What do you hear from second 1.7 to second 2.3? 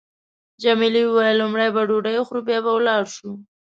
به ډوډۍ